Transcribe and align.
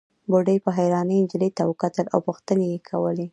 بوډۍ 0.29 0.57
په 0.65 0.69
حيرانۍ 0.77 1.17
نجلۍ 1.23 1.49
ته 1.57 1.63
کتل 1.81 2.05
او 2.13 2.19
پوښتنې 2.27 2.65
يې 2.73 2.79
کولې. 2.89 3.27